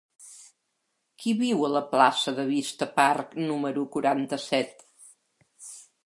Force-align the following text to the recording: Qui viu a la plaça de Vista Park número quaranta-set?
Qui 1.23 1.33
viu 1.41 1.59
a 1.67 1.69
la 1.73 1.81
plaça 1.91 2.33
de 2.39 2.45
Vista 2.51 2.87
Park 2.95 3.35
número 3.51 3.83
quaranta-set? 3.97 4.83